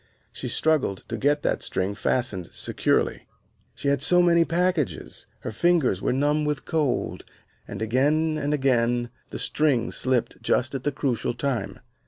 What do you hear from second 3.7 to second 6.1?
She had so many packages, her fingers